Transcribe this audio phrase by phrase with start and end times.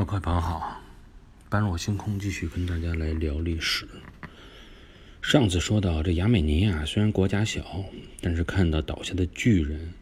[0.00, 0.80] 好，各位朋友好，
[1.50, 3.86] 般若星空继续跟大家来聊历史。
[5.20, 7.84] 上次说到这亚美尼亚虽然国家小，
[8.22, 9.92] 但是看到倒下的巨人，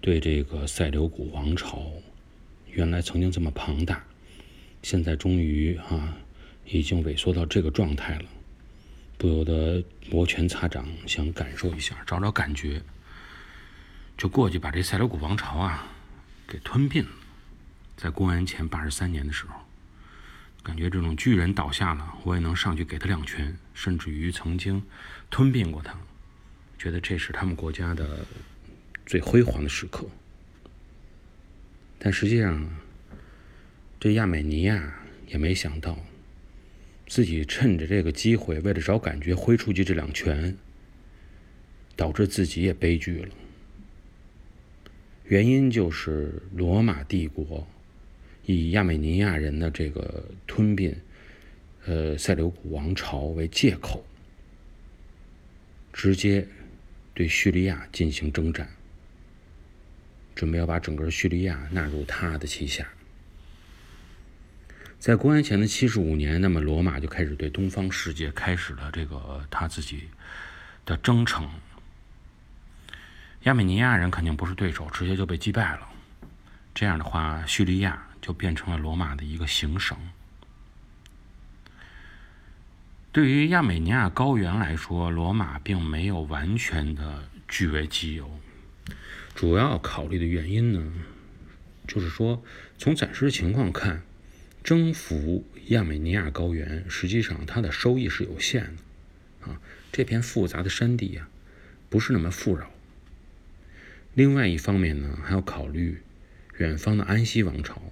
[0.00, 1.84] 对这个塞琉古王朝
[2.70, 4.04] 原来曾经这么庞大，
[4.84, 6.16] 现在终于啊
[6.64, 8.26] 已经萎缩到这个状态了，
[9.18, 9.82] 不由得
[10.12, 12.80] 摩拳擦掌，想感受一下，找找感觉，
[14.16, 15.88] 就过去把这塞琉古王朝啊
[16.46, 17.10] 给吞并了。
[17.96, 19.54] 在公元前八十三年的时候，
[20.62, 24.82] 感觉这种巨人倒下了，我也能上去给他两拳，甚至于曾经
[25.30, 25.96] 吞并过他，
[26.78, 28.26] 觉得这是他们国家的
[29.04, 30.06] 最辉煌的时刻。
[31.98, 32.68] 但实际上，
[34.00, 34.94] 这亚美尼亚
[35.28, 35.98] 也没想到，
[37.06, 40.56] 自己趁着这个机会，为了找感觉挥出去这两拳，
[41.94, 43.34] 导致自己也悲剧了。
[45.24, 47.66] 原因就是罗马帝国。
[48.44, 50.94] 以亚美尼亚人的这个吞并，
[51.86, 54.04] 呃，塞琉古王朝为借口，
[55.92, 56.46] 直接
[57.14, 58.68] 对叙利亚进行征战，
[60.34, 62.88] 准备要把整个叙利亚纳入他的旗下。
[64.98, 70.08] 在公元前的七十五年，那么罗马就开始对东方世界开始了这个他自己
[70.84, 71.48] 的征程。
[73.42, 75.88] 亚美尼亚人肯定不是对手，直接就被击败了。
[76.72, 78.08] 这样的话，叙利亚。
[78.22, 79.98] 就变成了罗马的一个行省。
[83.12, 88.40] 对于亚美尼亚高原来说，罗马并没有完全的据为己有。
[89.34, 90.92] 主要考虑的原因呢，
[91.86, 92.42] 就是说，
[92.78, 94.02] 从暂时的情况看，
[94.64, 99.50] 征服亚美尼亚高原，实际上它的收益是有限的。
[99.50, 101.28] 啊，这片复杂的山地呀，
[101.90, 102.70] 不是那么富饶。
[104.14, 106.00] 另外一方面呢，还要考虑
[106.58, 107.82] 远方的安息王朝。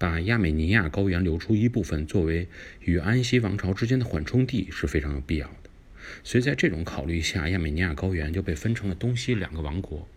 [0.00, 2.48] 把亚美尼亚高原留出一部分作为
[2.80, 5.68] 与安息王朝之间的缓冲地是非常有必要的。
[6.24, 10.08] 所以在这种考虑下，亚美尼亚高原就被分成了东西两个王国。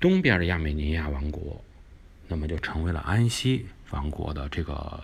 [0.00, 1.64] 东边的亚美尼亚王国，
[2.26, 5.00] 那么就成为了安息王国的这个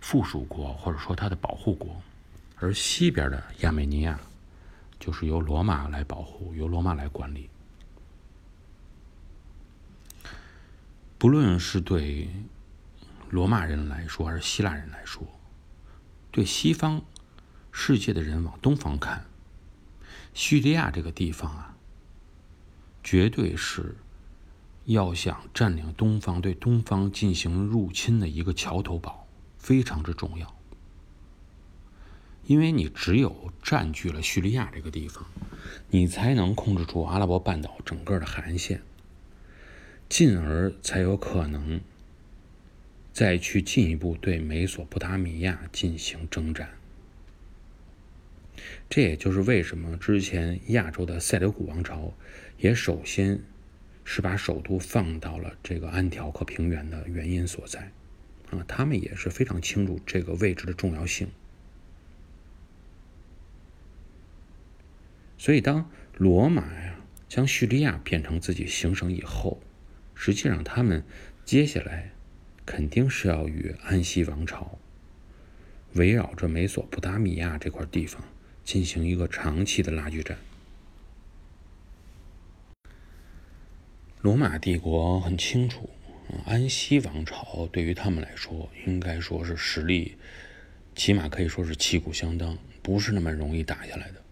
[0.00, 2.00] 附属国，或者说它的保护国。
[2.56, 4.18] 而西边的亚美尼亚，
[4.98, 7.50] 就是由罗马来保护，由罗马来管理。
[11.18, 12.26] 不论是对。
[13.30, 15.26] 罗马人来说，还是希腊人来说，
[16.30, 17.02] 对西方
[17.70, 19.26] 世界的人往东方看，
[20.32, 21.76] 叙利亚这个地方啊，
[23.02, 23.96] 绝对是
[24.86, 29.26] 要想占领东方、对东方进行入侵的一个桥头堡，
[29.58, 30.54] 非常之重要。
[32.46, 35.26] 因为你只有占据了叙利亚这个地方，
[35.90, 38.80] 你才能控制住阿拉伯半岛整个的海岸线，
[40.08, 41.78] 进而才有可能。
[43.18, 46.68] 再去进一步对美索不达米亚进行征战，
[48.88, 52.14] 这也就是为什么之前亚洲的塞琉古王朝
[52.58, 53.40] 也首先
[54.04, 57.90] 是把首都放到了这个安条克平原的原因所在。
[58.50, 61.26] 啊，他们也是非常清楚这个位置的重要性。
[65.36, 69.60] 所以，当罗马呀将叙利亚变成自己行省以后，
[70.14, 71.02] 实际上他们
[71.44, 72.12] 接下来。
[72.70, 74.78] 肯定是要与安息王朝
[75.94, 78.22] 围绕着美索不达米亚这块地方
[78.62, 80.36] 进行一个长期的拉锯战。
[84.20, 85.88] 罗马帝国很清楚，
[86.44, 90.16] 安息王朝对于他们来说，应该说是实力，
[90.94, 94.22] 起码可以说是旗鼓相当，不是那么容易打下来的。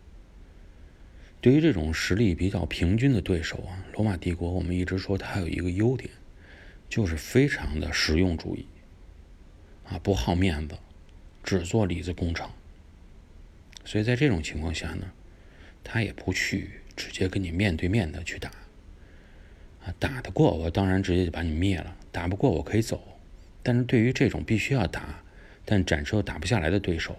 [1.41, 6.11] 对于这种实力比较平均的对手啊，罗马帝国我们一直说它有一个优点。
[6.89, 8.67] 就是非常的实用主义，
[9.85, 10.77] 啊，不好面子，
[11.43, 12.51] 只做里子工程。
[13.85, 15.13] 所以在这种情况下呢，
[15.85, 18.51] 他也不去直接跟你面对面的去打，
[19.85, 23.03] 啊，打得过我当然直接就把你灭了，打不过我可以走。
[23.63, 25.23] 但是对于这种必须要打，
[25.65, 27.17] 但暂时又打不下来的对手，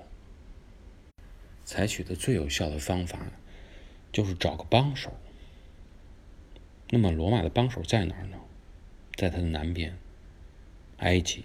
[1.65, 3.19] 采取的最有效的方法
[4.11, 5.13] 就是找个帮手。
[6.89, 8.37] 那么罗马的帮手在哪儿呢？
[9.17, 9.97] 在它的南边，
[10.97, 11.43] 埃及。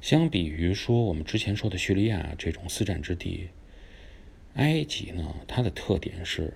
[0.00, 3.48] 相比于说我们之前说的叙利亚这种四战之地，
[4.54, 6.54] 埃及呢，它的特点是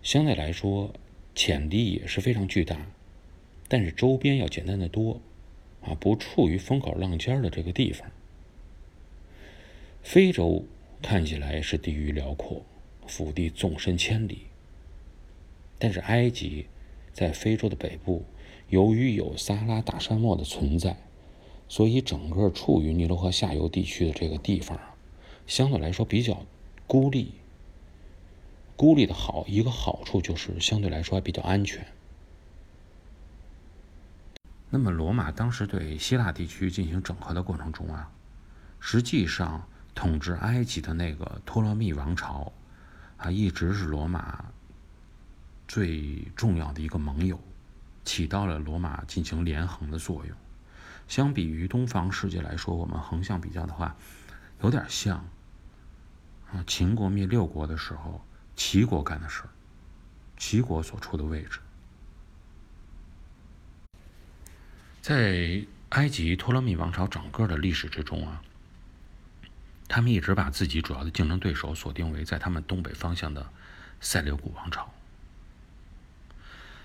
[0.00, 0.94] 相对来说
[1.34, 2.86] 潜力也是非常巨大，
[3.66, 5.20] 但是周边要简单的多，
[5.80, 8.08] 啊，不处于风口浪尖的这个地方。
[10.04, 10.64] 非洲
[11.02, 12.64] 看起来是地域辽阔，
[13.08, 14.42] 腹地纵深千里，
[15.80, 16.66] 但是埃及。
[17.12, 18.24] 在非洲的北部，
[18.68, 20.96] 由于有撒哈拉大沙漠的存在，
[21.68, 24.78] 所以整个处于尼罗河下游地区的这个地方，
[25.46, 26.44] 相对来说比较
[26.86, 27.34] 孤立。
[28.76, 31.86] 孤立的好一个好处就是相对来说还比较安全。
[34.70, 38.10] 那么，罗马当时对希腊地区进行整合的过程中啊，
[38.80, 42.50] 实际上统治埃及的那个托勒密王朝
[43.18, 44.46] 啊，一直是罗马
[45.72, 47.40] 最重要的一个盟友，
[48.04, 50.36] 起到了罗马进行连横的作用。
[51.08, 53.96] 相比于东方世界来说，我们横向比较的话，
[54.60, 55.24] 有点像
[56.52, 58.22] 啊秦国灭六国的时候。
[58.54, 59.48] 齐国干的事儿
[60.36, 61.58] 齐国所处的位置，
[65.00, 68.42] 在埃及托勒密王朝整个的历史之中啊，
[69.88, 73.48] 他们一直把自己主要的竞争对手锁定为在他们东北方向的
[74.02, 74.92] 塞琉古王朝。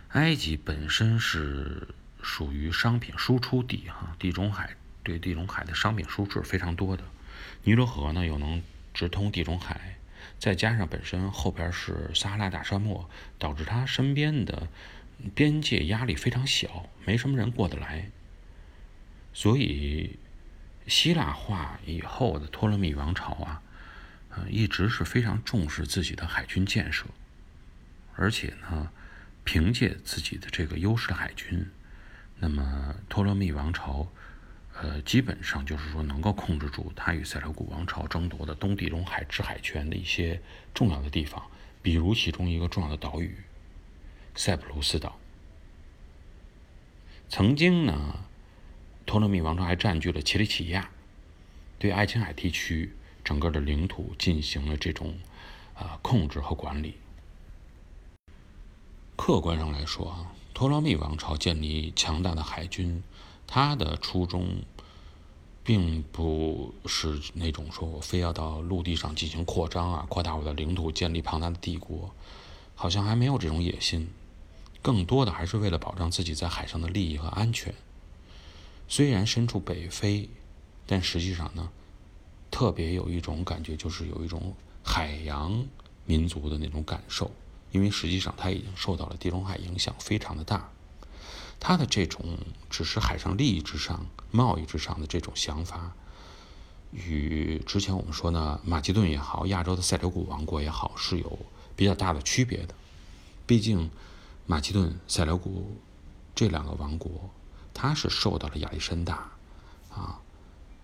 [0.09, 1.87] 埃及本身是
[2.21, 7.03] 属于商品输出地哈，地中海对地中海的商品输出是非常多的，
[7.63, 8.61] 尼罗河呢又能
[8.93, 9.95] 直通地中海。
[10.39, 13.09] 再加上本身后边是撒哈拉大沙漠，
[13.39, 14.67] 导致他身边的
[15.33, 18.09] 边界压力非常小，没什么人过得来。
[19.33, 20.17] 所以，
[20.87, 23.61] 希腊化以后的托勒密王朝啊，
[24.29, 27.05] 呃，一直是非常重视自己的海军建设，
[28.15, 28.91] 而且呢，
[29.47, 31.65] 凭借自己的这个优势的海军，
[32.37, 34.05] 那么托勒密王朝。
[34.79, 40.41] 呃，基本上就是说，能够控制住他与塞琉古王朝争夺的东地中海制海权的一些
[40.73, 41.41] 重要的地方，
[41.81, 43.37] 比如其中一个重要的岛屿——
[44.35, 45.17] 塞浦路斯岛。
[47.29, 48.19] 曾经呢，
[49.05, 50.91] 托勒密王朝还占据了奇里乞亚，
[51.79, 52.93] 对爱琴海地区
[53.23, 55.17] 整个的领土进行了这种
[55.73, 56.97] 啊控制和管理。
[59.27, 63.03] 客观上来说啊，托勒密王朝建立强大的海军。
[63.45, 64.61] 他的初衷，
[65.65, 72.09] 并不是那种说我非要到陆地上进行扩张啊，扩大我的领土，建立庞大的帝国，
[72.73, 74.07] 好像还没有这种野心。
[74.81, 77.75] 更多的还是为了保障自己在海上的利益和安全。
[78.87, 80.29] 虽然身处北非，
[80.85, 81.69] 但实际上呢，
[82.49, 84.53] 特别有一种感觉，就是有一种
[84.85, 85.65] 海洋
[86.05, 87.29] 民族的那种感受，
[87.77, 90.67] 因为实际上他已经受到了地中海影响非常的大。
[91.59, 92.39] 他的这种
[92.71, 95.91] 只是海上利益之上、贸易之上的这种想法，
[96.91, 101.37] 与之前我们说呢，马其顿也好，亚洲的塞琉古王国也好，是有
[101.75, 102.73] 比较大的区别的。
[103.45, 103.91] 毕竟，
[104.47, 105.77] 马其顿、塞琉古
[106.33, 107.29] 这两个王国，
[107.75, 109.29] 它是受到了亚历山大
[109.93, 110.19] 啊，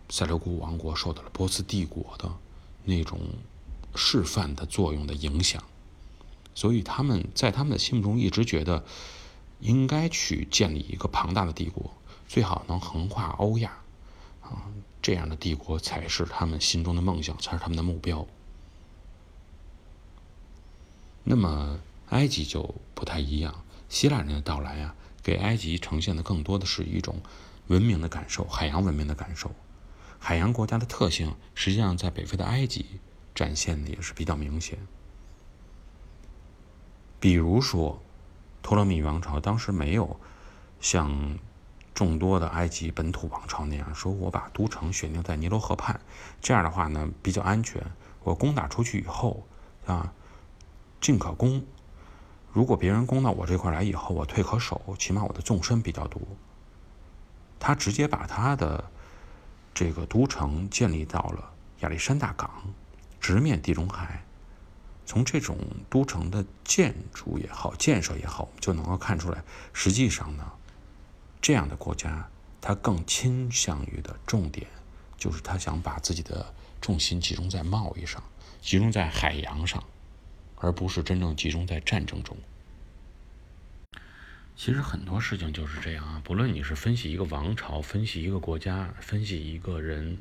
[0.09, 2.31] 塞琉古王国受到了波斯帝国的
[2.83, 3.19] 那种
[3.95, 5.63] 示范的作用的影响，
[6.55, 8.83] 所以他们在他们的心目中一直觉得。
[9.59, 11.93] 应该去建立一个庞大的帝国，
[12.27, 13.71] 最好能横跨欧亚，
[14.41, 14.67] 啊，
[15.01, 18.27] 这样的帝国才是他们心中的梦想，才是他们的目标。
[21.23, 21.79] 那么
[22.09, 27.21] 埃及就不太一样，希腊人的到来啊，给埃及呈现的更多的是一种
[27.67, 29.49] 文明的感受，海洋文明的感受。
[30.19, 32.85] 海洋国家的特性，实际上在北非的埃及
[33.33, 34.77] 展现的也是比较明显。
[37.23, 38.01] 比如说。
[38.61, 40.17] 托勒密王朝当时没有
[40.79, 41.37] 像
[41.93, 45.99] 众多的埃及本土王朝那样说：“我把都城选定在尼罗河畔，
[46.41, 47.83] 这样的话呢比较安全。
[48.23, 49.45] 我攻打出去以后
[49.85, 50.13] 啊，
[51.01, 51.61] 进可攻。
[52.53, 56.21] 如果别人攻到我这块来以后，我退可守，起码我的纵深比较多。”
[57.59, 58.81] 他直接把他的
[59.73, 62.49] 这个都城建立到了亚历山大港，
[63.19, 64.23] 直面地中海。
[65.05, 65.57] 从这种
[65.89, 69.43] 都城的建筑也好，建设也好，就能够看出来，
[69.73, 70.51] 实际上呢，
[71.41, 72.29] 这样的国家，
[72.61, 74.67] 它更倾向于的重点，
[75.17, 78.23] 就是他想把自己的重心集中在贸易上，
[78.61, 79.83] 集中在海洋上，
[80.55, 82.37] 而不是真正集中在战争中。
[84.55, 90.17] 其实很多事情就是这样啊，不论你是分析一个王朝，分析一个国家，分析一个人。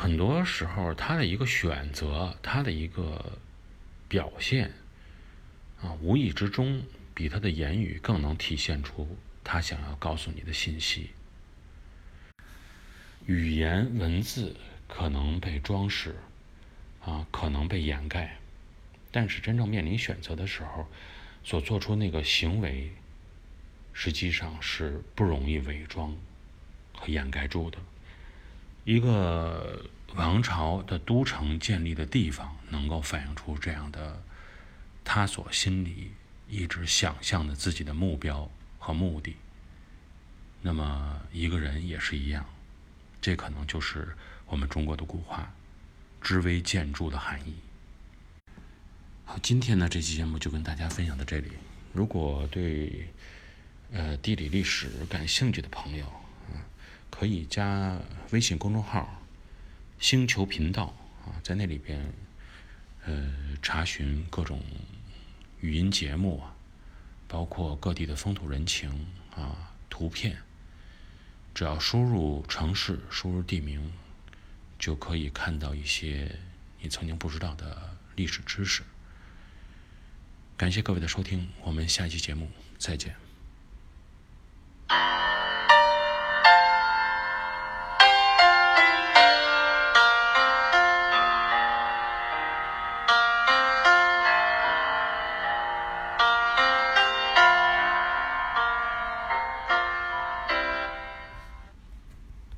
[0.00, 3.38] 很多时候，他的一个选择，他的一个
[4.08, 4.72] 表现，
[5.82, 11.10] 啊，无意之中比他的言语更能体现出他想要告诉你的信息。
[13.26, 14.56] 语言文字
[14.88, 16.16] 可能被装饰，
[17.04, 18.38] 啊，可能被掩盖，
[19.10, 20.88] 但是真正面临选择的时候，
[21.44, 22.90] 所做出那个行为，
[23.92, 26.16] 实际上是不容易伪装
[26.94, 27.76] 和掩盖住的。
[28.84, 29.84] 一个
[30.14, 34.22] 王朝的都城建立的地方，能够反映出这样的
[35.04, 36.12] 他所心里
[36.48, 39.36] 一直想象的自己的目标和目的。
[40.62, 42.44] 那么一个人也是一样，
[43.20, 45.54] 这可能就是我们中国的古话
[46.20, 47.54] “知微见著”的含义。
[49.24, 51.52] 好，今天呢这期节目就跟大家分享到这里。
[51.92, 53.08] 如果对
[53.92, 56.04] 呃地理历史感兴趣的朋友，
[56.52, 56.60] 嗯，
[57.10, 57.98] 可以加
[58.30, 59.22] 微信公众号
[60.00, 60.94] “星球频道”
[61.26, 62.12] 啊，在那里边
[63.04, 64.62] 呃查询各种
[65.60, 66.54] 语音节目啊，
[67.28, 70.38] 包括各地的风土人情啊、图片。
[71.52, 73.92] 只要输入城市、输入地名，
[74.78, 76.38] 就可以看到一些
[76.80, 78.82] 你曾经不知道的历史知识。
[80.56, 82.48] 感谢各位的收听，我们下期节目
[82.78, 83.29] 再见。